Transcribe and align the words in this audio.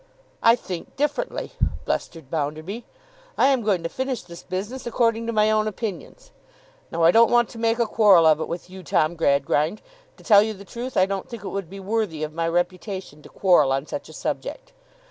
'I 0.41 0.55
think 0.55 0.95
differently,' 0.95 1.51
blustered 1.85 2.31
Bounderby. 2.31 2.85
'I 3.37 3.45
am 3.45 3.61
going 3.61 3.83
to 3.83 3.87
finish 3.87 4.23
this 4.23 4.41
business 4.41 4.87
according 4.87 5.27
to 5.27 5.31
my 5.31 5.51
own 5.51 5.67
opinions. 5.67 6.31
Now, 6.91 7.03
I 7.03 7.11
don't 7.11 7.29
want 7.29 7.49
to 7.49 7.59
make 7.59 7.77
a 7.77 7.85
quarrel 7.85 8.25
of 8.25 8.41
it 8.41 8.47
with 8.47 8.67
you, 8.67 8.81
Tom 8.81 9.15
Gradgrind. 9.15 9.79
To 10.17 10.23
tell 10.23 10.41
you 10.41 10.55
the 10.55 10.65
truth, 10.65 10.97
I 10.97 11.05
don't 11.05 11.29
think 11.29 11.43
it 11.43 11.49
would 11.49 11.69
be 11.69 11.79
worthy 11.79 12.23
of 12.23 12.33
my 12.33 12.47
reputation 12.47 13.21
to 13.21 13.29
quarrel 13.29 13.71
on 13.71 13.85
such 13.85 14.09
a 14.09 14.13
subject. 14.13 14.73